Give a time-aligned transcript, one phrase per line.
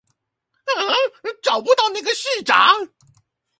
[1.43, 2.57] 找不到那個市長